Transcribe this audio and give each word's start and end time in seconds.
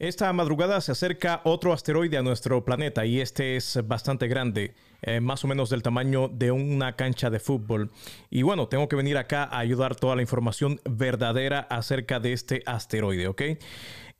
Esta 0.00 0.32
madrugada 0.32 0.80
se 0.80 0.92
acerca 0.92 1.42
otro 1.44 1.74
asteroide 1.74 2.16
a 2.16 2.22
nuestro 2.22 2.64
planeta 2.64 3.04
y 3.04 3.20
este 3.20 3.56
es 3.56 3.78
bastante 3.86 4.28
grande, 4.28 4.72
eh, 5.02 5.20
más 5.20 5.44
o 5.44 5.46
menos 5.46 5.68
del 5.68 5.82
tamaño 5.82 6.28
de 6.28 6.50
una 6.52 6.96
cancha 6.96 7.28
de 7.28 7.38
fútbol. 7.38 7.90
Y 8.30 8.40
bueno, 8.40 8.66
tengo 8.66 8.88
que 8.88 8.96
venir 8.96 9.18
acá 9.18 9.44
a 9.44 9.58
ayudar 9.58 9.96
toda 9.96 10.16
la 10.16 10.22
información 10.22 10.80
verdadera 10.88 11.60
acerca 11.60 12.18
de 12.18 12.32
este 12.32 12.62
asteroide, 12.64 13.28
¿ok? 13.28 13.42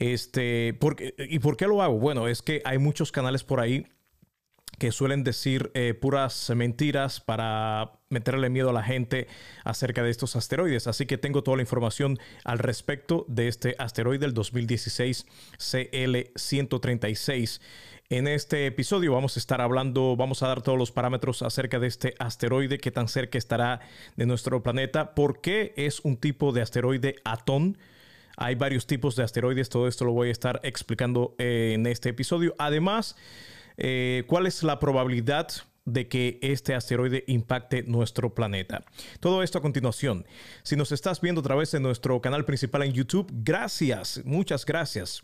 Este, 0.00 0.76
¿Y 1.16 1.38
por 1.38 1.56
qué 1.56 1.68
lo 1.68 1.80
hago? 1.80 2.00
Bueno, 2.00 2.26
es 2.26 2.42
que 2.42 2.60
hay 2.64 2.78
muchos 2.78 3.12
canales 3.12 3.44
por 3.44 3.60
ahí 3.60 3.86
que 4.78 4.92
suelen 4.92 5.24
decir 5.24 5.70
eh, 5.74 5.94
puras 5.94 6.50
mentiras 6.54 7.20
para 7.20 7.92
meterle 8.08 8.48
miedo 8.48 8.70
a 8.70 8.72
la 8.72 8.82
gente 8.82 9.26
acerca 9.64 10.02
de 10.02 10.10
estos 10.10 10.36
asteroides. 10.36 10.86
Así 10.86 11.06
que 11.06 11.18
tengo 11.18 11.42
toda 11.42 11.56
la 11.56 11.62
información 11.62 12.18
al 12.44 12.58
respecto 12.58 13.24
de 13.28 13.48
este 13.48 13.74
asteroide 13.78 14.20
del 14.20 14.34
2016 14.34 15.26
CL136. 15.58 17.60
En 18.10 18.26
este 18.26 18.64
episodio 18.64 19.12
vamos 19.12 19.36
a 19.36 19.40
estar 19.40 19.60
hablando, 19.60 20.16
vamos 20.16 20.42
a 20.42 20.48
dar 20.48 20.62
todos 20.62 20.78
los 20.78 20.92
parámetros 20.92 21.42
acerca 21.42 21.78
de 21.78 21.88
este 21.88 22.14
asteroide, 22.18 22.78
qué 22.78 22.90
tan 22.90 23.06
cerca 23.06 23.36
estará 23.36 23.80
de 24.16 24.24
nuestro 24.24 24.62
planeta, 24.62 25.14
por 25.14 25.42
qué 25.42 25.74
es 25.76 26.00
un 26.00 26.16
tipo 26.16 26.52
de 26.52 26.62
asteroide 26.62 27.16
Atón. 27.24 27.76
Hay 28.38 28.54
varios 28.54 28.86
tipos 28.86 29.14
de 29.14 29.24
asteroides, 29.24 29.68
todo 29.68 29.88
esto 29.88 30.06
lo 30.06 30.12
voy 30.12 30.30
a 30.30 30.32
estar 30.32 30.58
explicando 30.62 31.34
en 31.36 31.86
este 31.86 32.08
episodio. 32.08 32.54
Además, 32.56 33.14
eh, 33.78 34.24
cuál 34.26 34.46
es 34.46 34.62
la 34.62 34.78
probabilidad 34.78 35.48
de 35.92 36.08
que 36.08 36.38
este 36.42 36.74
asteroide 36.74 37.24
impacte 37.28 37.82
nuestro 37.84 38.34
planeta. 38.34 38.84
Todo 39.20 39.42
esto 39.42 39.58
a 39.58 39.62
continuación. 39.62 40.26
Si 40.62 40.76
nos 40.76 40.92
estás 40.92 41.20
viendo 41.20 41.40
a 41.40 41.44
través 41.44 41.70
de 41.70 41.80
nuestro 41.80 42.20
canal 42.20 42.44
principal 42.44 42.82
en 42.82 42.92
YouTube, 42.92 43.30
gracias, 43.32 44.20
muchas 44.24 44.66
gracias. 44.66 45.22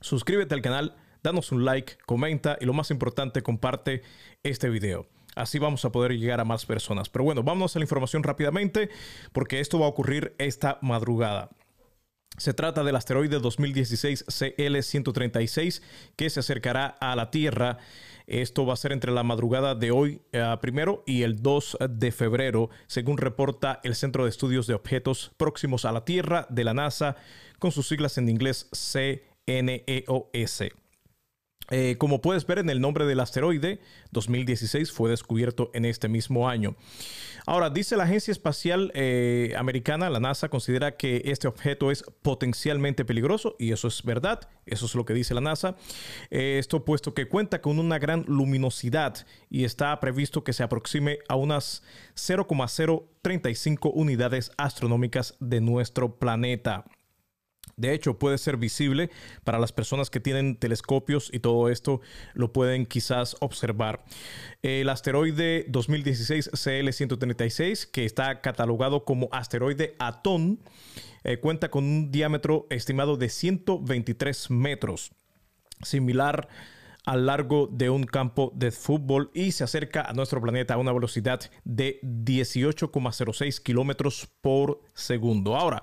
Suscríbete 0.00 0.54
al 0.54 0.62
canal, 0.62 0.96
danos 1.22 1.52
un 1.52 1.64
like, 1.64 1.98
comenta 2.06 2.56
y 2.60 2.64
lo 2.64 2.72
más 2.72 2.90
importante, 2.90 3.42
comparte 3.42 4.02
este 4.42 4.70
video. 4.70 5.06
Así 5.34 5.58
vamos 5.58 5.84
a 5.84 5.92
poder 5.92 6.12
llegar 6.12 6.40
a 6.40 6.44
más 6.44 6.66
personas. 6.66 7.08
Pero 7.08 7.24
bueno, 7.24 7.42
vamos 7.42 7.74
a 7.74 7.78
la 7.78 7.84
información 7.84 8.22
rápidamente 8.22 8.90
porque 9.32 9.60
esto 9.60 9.78
va 9.78 9.86
a 9.86 9.90
ocurrir 9.90 10.34
esta 10.38 10.78
madrugada. 10.82 11.50
Se 12.38 12.54
trata 12.54 12.82
del 12.82 12.96
asteroide 12.96 13.38
2016 13.38 14.26
CL136 14.26 15.82
que 16.16 16.30
se 16.30 16.40
acercará 16.40 16.86
a 16.86 17.14
la 17.14 17.30
Tierra. 17.30 17.78
Esto 18.26 18.64
va 18.64 18.72
a 18.72 18.76
ser 18.76 18.92
entre 18.92 19.12
la 19.12 19.22
madrugada 19.22 19.74
de 19.74 19.90
hoy 19.90 20.22
eh, 20.32 20.56
primero 20.60 21.02
y 21.06 21.22
el 21.22 21.42
2 21.42 21.78
de 21.90 22.12
febrero, 22.12 22.70
según 22.86 23.18
reporta 23.18 23.80
el 23.84 23.94
Centro 23.94 24.24
de 24.24 24.30
Estudios 24.30 24.66
de 24.66 24.74
Objetos 24.74 25.32
Próximos 25.36 25.84
a 25.84 25.92
la 25.92 26.04
Tierra 26.04 26.46
de 26.48 26.64
la 26.64 26.74
NASA, 26.74 27.16
con 27.58 27.70
sus 27.70 27.88
siglas 27.88 28.16
en 28.18 28.28
inglés 28.28 28.68
CNEOS. 28.72 30.81
Eh, 31.72 31.96
como 31.96 32.20
puedes 32.20 32.46
ver 32.46 32.58
en 32.58 32.68
el 32.68 32.82
nombre 32.82 33.06
del 33.06 33.18
asteroide, 33.18 33.80
2016 34.10 34.92
fue 34.92 35.08
descubierto 35.08 35.70
en 35.72 35.86
este 35.86 36.06
mismo 36.06 36.46
año. 36.46 36.76
Ahora, 37.46 37.70
dice 37.70 37.96
la 37.96 38.04
Agencia 38.04 38.30
Espacial 38.30 38.92
eh, 38.94 39.54
Americana, 39.56 40.10
la 40.10 40.20
NASA, 40.20 40.50
considera 40.50 40.98
que 40.98 41.22
este 41.24 41.48
objeto 41.48 41.90
es 41.90 42.04
potencialmente 42.20 43.06
peligroso 43.06 43.56
y 43.58 43.72
eso 43.72 43.88
es 43.88 44.02
verdad, 44.02 44.50
eso 44.66 44.84
es 44.84 44.94
lo 44.94 45.06
que 45.06 45.14
dice 45.14 45.32
la 45.32 45.40
NASA. 45.40 45.74
Eh, 46.30 46.58
esto 46.58 46.84
puesto 46.84 47.14
que 47.14 47.26
cuenta 47.26 47.62
con 47.62 47.78
una 47.78 47.98
gran 47.98 48.26
luminosidad 48.28 49.26
y 49.48 49.64
está 49.64 49.98
previsto 49.98 50.44
que 50.44 50.52
se 50.52 50.62
aproxime 50.62 51.20
a 51.26 51.36
unas 51.36 51.82
0,035 52.14 53.88
unidades 53.88 54.52
astronómicas 54.58 55.36
de 55.40 55.62
nuestro 55.62 56.18
planeta. 56.18 56.84
De 57.76 57.94
hecho, 57.94 58.18
puede 58.18 58.38
ser 58.38 58.58
visible 58.58 59.10
para 59.44 59.58
las 59.58 59.72
personas 59.72 60.10
que 60.10 60.20
tienen 60.20 60.56
telescopios 60.56 61.30
y 61.32 61.40
todo 61.40 61.68
esto 61.68 62.00
lo 62.34 62.52
pueden 62.52 62.86
quizás 62.86 63.36
observar. 63.40 64.04
El 64.62 64.88
asteroide 64.88 65.64
2016 65.68 66.50
CL136, 66.52 67.90
que 67.90 68.04
está 68.04 68.40
catalogado 68.40 69.04
como 69.04 69.28
asteroide 69.32 69.94
Atón, 69.98 70.60
eh, 71.24 71.38
cuenta 71.38 71.70
con 71.70 71.84
un 71.84 72.10
diámetro 72.10 72.66
estimado 72.68 73.16
de 73.16 73.28
123 73.28 74.50
metros, 74.50 75.12
similar 75.82 76.48
al 77.04 77.26
largo 77.26 77.68
de 77.70 77.90
un 77.90 78.04
campo 78.04 78.52
de 78.54 78.70
fútbol 78.70 79.30
y 79.34 79.52
se 79.52 79.64
acerca 79.64 80.02
a 80.02 80.12
nuestro 80.12 80.40
planeta 80.40 80.74
a 80.74 80.78
una 80.78 80.92
velocidad 80.92 81.40
de 81.64 82.00
18,06 82.02 83.60
kilómetros 83.60 84.28
por 84.40 84.80
segundo. 84.94 85.56
Ahora, 85.56 85.82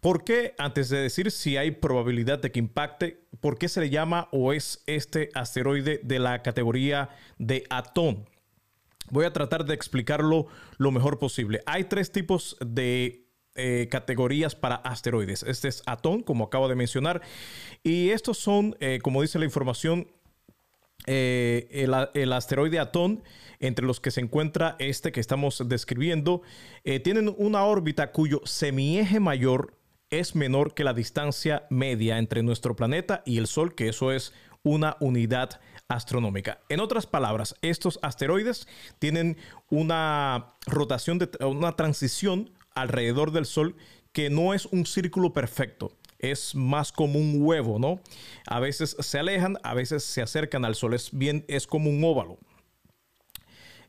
¿por 0.00 0.24
qué, 0.24 0.54
antes 0.58 0.88
de 0.88 0.98
decir 0.98 1.30
si 1.30 1.56
hay 1.56 1.72
probabilidad 1.72 2.38
de 2.38 2.52
que 2.52 2.60
impacte, 2.60 3.26
por 3.40 3.58
qué 3.58 3.68
se 3.68 3.80
le 3.80 3.90
llama 3.90 4.28
o 4.30 4.52
es 4.52 4.82
este 4.86 5.30
asteroide 5.34 6.00
de 6.02 6.18
la 6.18 6.42
categoría 6.42 7.10
de 7.38 7.64
Atón? 7.70 8.28
Voy 9.10 9.24
a 9.24 9.32
tratar 9.32 9.64
de 9.64 9.74
explicarlo 9.74 10.46
lo 10.78 10.90
mejor 10.92 11.18
posible. 11.18 11.60
Hay 11.66 11.84
tres 11.84 12.12
tipos 12.12 12.56
de 12.64 13.26
eh, 13.54 13.88
categorías 13.90 14.54
para 14.54 14.76
asteroides. 14.76 15.42
Este 15.42 15.68
es 15.68 15.82
Atón, 15.84 16.22
como 16.22 16.44
acabo 16.44 16.68
de 16.68 16.76
mencionar, 16.76 17.20
y 17.82 18.10
estos 18.10 18.38
son, 18.38 18.76
eh, 18.80 19.00
como 19.02 19.20
dice 19.20 19.38
la 19.38 19.44
información, 19.44 20.06
eh, 21.06 21.86
el, 22.14 22.32
asteroide 22.32 22.78
Atón, 22.78 23.22
entre 23.60 23.86
los 23.86 24.00
que 24.00 24.10
se 24.10 24.20
encuentra 24.20 24.76
este 24.78 25.12
que 25.12 25.20
estamos 25.20 25.62
describiendo, 25.68 26.42
eh, 26.84 27.00
tienen 27.00 27.34
una 27.38 27.64
órbita 27.64 28.12
cuyo 28.12 28.40
semieje 28.44 29.20
mayor 29.20 29.76
es 30.10 30.34
menor 30.34 30.74
que 30.74 30.84
la 30.84 30.94
distancia 30.94 31.66
media 31.70 32.18
entre 32.18 32.42
nuestro 32.42 32.76
planeta 32.76 33.22
y 33.24 33.38
el 33.38 33.46
Sol, 33.46 33.74
que 33.74 33.88
eso 33.88 34.12
es 34.12 34.32
una 34.62 34.96
unidad 35.00 35.60
astronómica. 35.88 36.60
En 36.68 36.80
otras 36.80 37.06
palabras, 37.06 37.54
estos 37.62 37.98
asteroides 38.02 38.68
tienen 38.98 39.36
una 39.70 40.54
rotación, 40.66 41.18
de, 41.18 41.30
una 41.44 41.76
transición 41.76 42.50
alrededor 42.74 43.32
del 43.32 43.46
Sol 43.46 43.76
que 44.12 44.28
no 44.28 44.54
es 44.54 44.66
un 44.66 44.86
círculo 44.86 45.32
perfecto 45.32 45.92
es 46.22 46.54
más 46.54 46.92
como 46.92 47.18
un 47.18 47.42
huevo, 47.42 47.78
¿no? 47.78 48.00
A 48.46 48.60
veces 48.60 48.96
se 48.98 49.18
alejan, 49.18 49.58
a 49.62 49.74
veces 49.74 50.04
se 50.04 50.22
acercan 50.22 50.64
al 50.64 50.74
Sol, 50.74 50.94
es 50.94 51.10
bien, 51.12 51.44
es 51.48 51.66
como 51.66 51.90
un 51.90 52.02
óvalo. 52.02 52.38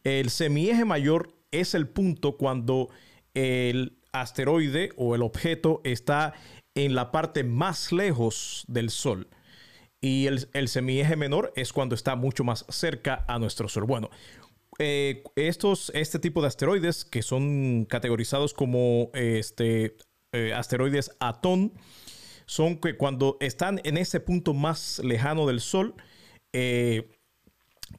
El 0.04 0.30
semieje 0.30 0.84
mayor 0.84 1.34
es 1.52 1.76
el 1.76 1.88
punto 1.88 2.36
cuando 2.36 2.90
el 3.34 3.98
asteroide 4.12 4.92
o 4.98 5.16
el 5.16 5.22
objeto 5.22 5.80
está 5.84 6.34
en 6.76 6.96
la 6.96 7.12
parte 7.12 7.44
más 7.44 7.92
lejos 7.92 8.66
del 8.68 8.90
Sol. 8.90 9.30
Y 10.02 10.28
el, 10.28 10.68
semieje 10.68 11.16
menor 11.16 11.54
es 11.56 11.72
cuando 11.72 11.96
está 11.96 12.18
mucho 12.18 12.44
más 12.44 12.66
cerca 12.68 13.24
a 13.28 13.40
nuestro 13.40 13.70
Sol. 13.70 13.86
Bueno, 13.86 14.10
eh, 14.80 15.24
estos, 15.38 15.92
este 15.96 16.20
tipo 16.20 16.42
de 16.42 16.48
asteroides 16.48 17.06
que 17.06 17.22
son 17.22 17.86
categorizados 17.86 18.54
como 18.54 19.12
este, 19.14 19.96
eh, 20.34 20.52
asteroides 20.54 21.16
Atón, 21.20 21.72
son 22.54 22.78
que 22.78 22.96
cuando 22.98 23.38
están 23.40 23.82
en 23.84 23.98
ese 23.98 24.20
punto 24.20 24.54
más 24.54 25.00
lejano 25.00 25.48
del 25.48 25.60
Sol, 25.60 25.96
eh, 26.54 27.10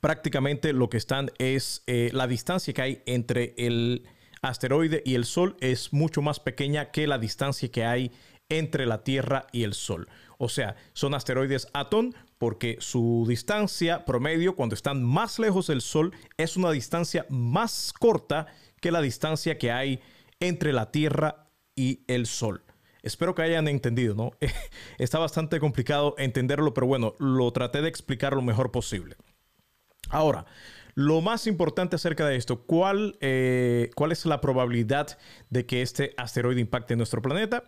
prácticamente 0.01 0.73
lo 0.73 0.89
que 0.89 0.97
están 0.97 1.33
es 1.39 1.83
eh, 1.89 2.11
la 2.13 2.29
distancia 2.29 2.73
que 2.73 2.83
hay 2.83 3.03
entre 3.07 3.55
el 3.57 4.07
asteroide 4.43 5.03
y 5.05 5.17
el 5.17 5.25
Sol 5.25 5.57
es 5.61 5.93
mucho 5.93 6.23
más 6.23 6.39
pequeña 6.39 6.93
que 6.93 7.09
la 7.09 7.19
distancia 7.19 7.69
que 7.69 7.85
hay 7.85 8.13
entre 8.49 8.87
la 8.87 9.03
Tierra 9.03 9.49
y 9.51 9.65
el 9.65 9.75
Sol. 9.75 10.09
O 10.39 10.49
sea, 10.49 10.77
son 10.93 11.15
asteroides 11.15 11.67
Atón 11.73 12.15
porque 12.39 12.77
su 12.79 13.25
distancia 13.27 14.05
promedio 14.05 14.55
cuando 14.55 14.77
están 14.77 15.03
más 15.03 15.41
lejos 15.41 15.67
del 15.67 15.81
Sol 15.81 16.13
es 16.37 16.57
una 16.57 16.71
distancia 16.71 17.27
más 17.29 17.93
corta 17.93 18.47
que 18.81 18.93
la 18.93 19.01
distancia 19.01 19.59
que 19.59 19.73
hay 19.73 20.01
entre 20.39 20.73
la 20.73 20.93
Tierra 20.93 21.49
y 21.75 22.05
el 22.07 22.27
Sol. 22.27 22.64
Espero 23.05 23.35
que 23.35 23.43
hayan 23.43 23.69
entendido, 23.69 24.15
¿no? 24.15 24.33
Está 24.99 25.19
bastante 25.19 25.61
complicado 25.61 26.15
entenderlo, 26.19 26.73
pero 26.73 26.87
bueno, 26.87 27.15
lo 27.19 27.53
traté 27.53 27.83
de 27.83 27.89
explicar 27.89 28.33
lo 28.33 28.43
mejor 28.43 28.73
posible. 28.73 29.17
Ahora, 30.09 30.47
lo 30.95 31.21
más 31.21 31.47
importante 31.47 31.97
acerca 31.97 32.27
de 32.27 32.37
esto, 32.37 32.63
¿cuál, 32.63 33.17
eh, 33.21 33.91
¿cuál 33.95 34.13
es 34.13 34.25
la 34.27 34.41
probabilidad 34.41 35.19
de 35.51 35.67
que 35.67 35.83
este 35.83 36.15
asteroide 36.17 36.61
impacte 36.61 36.95
en 36.95 36.99
nuestro 36.99 37.21
planeta? 37.21 37.65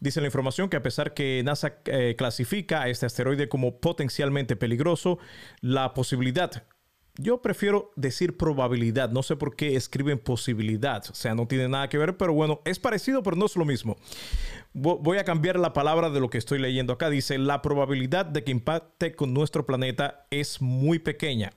Dice 0.00 0.20
la 0.20 0.26
información 0.26 0.68
que 0.68 0.78
a 0.78 0.82
pesar 0.82 1.14
que 1.14 1.42
NASA 1.44 1.76
eh, 1.84 2.14
clasifica 2.16 2.82
a 2.82 2.88
este 2.88 3.06
asteroide 3.06 3.48
como 3.48 3.78
potencialmente 3.78 4.56
peligroso, 4.56 5.18
la 5.60 5.94
posibilidad 5.94 6.64
yo 7.16 7.42
prefiero 7.42 7.92
decir 7.96 8.36
probabilidad, 8.36 9.10
no 9.10 9.22
sé 9.22 9.36
por 9.36 9.54
qué 9.54 9.76
escriben 9.76 10.18
posibilidad, 10.18 11.04
o 11.10 11.14
sea, 11.14 11.34
no 11.34 11.46
tiene 11.46 11.68
nada 11.68 11.88
que 11.88 11.98
ver, 11.98 12.16
pero 12.16 12.32
bueno, 12.32 12.60
es 12.64 12.78
parecido, 12.78 13.22
pero 13.22 13.36
no 13.36 13.46
es 13.46 13.56
lo 13.56 13.64
mismo. 13.64 13.96
Voy 14.72 15.18
a 15.18 15.24
cambiar 15.24 15.58
la 15.58 15.74
palabra 15.74 16.08
de 16.08 16.20
lo 16.20 16.30
que 16.30 16.38
estoy 16.38 16.58
leyendo 16.58 16.94
acá. 16.94 17.10
Dice, 17.10 17.36
la 17.36 17.60
probabilidad 17.60 18.24
de 18.24 18.42
que 18.42 18.52
impacte 18.52 19.14
con 19.14 19.34
nuestro 19.34 19.66
planeta 19.66 20.26
es 20.30 20.62
muy 20.62 20.98
pequeña 20.98 21.52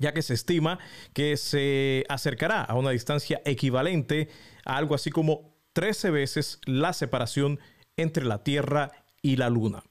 ya 0.00 0.14
que 0.14 0.22
se 0.22 0.34
estima 0.34 0.78
que 1.12 1.36
se 1.36 2.04
acercará 2.08 2.62
a 2.62 2.74
una 2.74 2.90
distancia 2.90 3.40
equivalente 3.44 4.28
a 4.64 4.76
algo 4.76 4.94
así 4.94 5.10
como 5.10 5.54
13 5.74 6.10
veces 6.10 6.58
la 6.64 6.92
separación 6.92 7.60
entre 7.96 8.24
la 8.24 8.42
Tierra 8.42 8.90
y 9.22 9.36
la 9.36 9.50
Luna. 9.50 9.84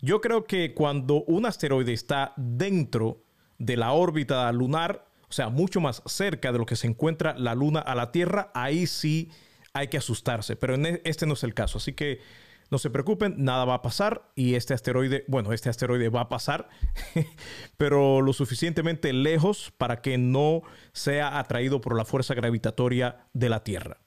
Yo 0.00 0.20
creo 0.20 0.44
que 0.44 0.74
cuando 0.74 1.24
un 1.24 1.44
asteroide 1.44 1.92
está 1.92 2.32
dentro 2.36 3.22
de 3.58 3.76
la 3.76 3.92
órbita 3.92 4.50
lunar, 4.52 5.06
o 5.28 5.32
sea, 5.32 5.48
mucho 5.48 5.80
más 5.80 6.02
cerca 6.06 6.52
de 6.52 6.58
lo 6.58 6.66
que 6.66 6.76
se 6.76 6.86
encuentra 6.86 7.36
la 7.36 7.54
Luna 7.54 7.80
a 7.80 7.94
la 7.94 8.12
Tierra, 8.12 8.50
ahí 8.54 8.86
sí 8.86 9.30
hay 9.72 9.88
que 9.88 9.98
asustarse. 9.98 10.56
Pero 10.56 10.74
e, 10.76 11.02
este 11.04 11.26
no 11.26 11.34
es 11.34 11.44
el 11.44 11.54
caso. 11.54 11.78
Así 11.78 11.92
que 11.92 12.20
no 12.70 12.78
se 12.78 12.90
preocupen, 12.90 13.34
nada 13.38 13.64
va 13.64 13.74
a 13.74 13.82
pasar 13.82 14.30
y 14.34 14.54
este 14.54 14.74
asteroide, 14.74 15.24
bueno, 15.26 15.52
este 15.52 15.70
asteroide 15.70 16.10
va 16.10 16.22
a 16.22 16.28
pasar, 16.28 16.68
pero 17.76 18.20
lo 18.20 18.32
suficientemente 18.32 19.12
lejos 19.12 19.72
para 19.78 20.02
que 20.02 20.18
no 20.18 20.62
sea 20.92 21.38
atraído 21.38 21.80
por 21.80 21.96
la 21.96 22.04
fuerza 22.04 22.34
gravitatoria 22.34 23.26
de 23.32 23.48
la 23.48 23.64
Tierra. 23.64 23.98